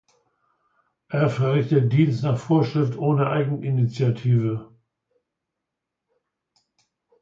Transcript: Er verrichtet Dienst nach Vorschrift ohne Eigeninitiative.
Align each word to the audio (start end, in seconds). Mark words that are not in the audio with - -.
Er 1.09 1.29
verrichtet 1.29 1.93
Dienst 1.93 2.23
nach 2.23 2.39
Vorschrift 2.39 2.97
ohne 2.97 3.29
Eigeninitiative. 3.29 4.73